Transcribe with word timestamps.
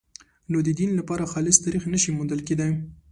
نو 0.51 0.57
د 0.67 0.69
دین 0.79 0.91
لپاره 0.99 1.29
خالص 1.33 1.57
تاریخ 1.65 1.83
نه 1.93 1.99
شي 2.03 2.11
موندل 2.17 2.41
کېدای. 2.47 2.71